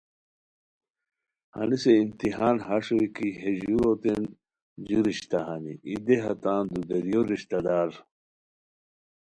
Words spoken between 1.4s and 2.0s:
ہنیسے